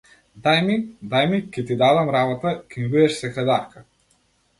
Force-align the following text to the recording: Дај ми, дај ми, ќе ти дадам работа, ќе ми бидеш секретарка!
Дај 0.45 0.59
ми, 0.67 0.77
дај 1.11 1.27
ми, 1.33 1.39
ќе 1.57 1.63
ти 1.71 1.77
дадам 1.81 2.09
работа, 2.15 2.55
ќе 2.71 2.85
ми 2.87 2.91
бидеш 2.95 3.19
секретарка! 3.25 3.85